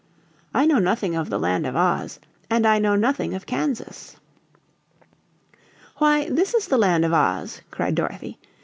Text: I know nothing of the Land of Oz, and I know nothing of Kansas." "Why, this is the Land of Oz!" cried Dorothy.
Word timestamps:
I 0.51 0.65
know 0.65 0.79
nothing 0.79 1.15
of 1.15 1.29
the 1.29 1.37
Land 1.37 1.67
of 1.67 1.75
Oz, 1.75 2.19
and 2.49 2.65
I 2.65 2.79
know 2.79 2.95
nothing 2.95 3.35
of 3.35 3.45
Kansas." 3.45 4.15
"Why, 5.97 6.27
this 6.27 6.55
is 6.55 6.65
the 6.69 6.79
Land 6.79 7.05
of 7.05 7.13
Oz!" 7.13 7.61
cried 7.69 7.93
Dorothy. 7.93 8.39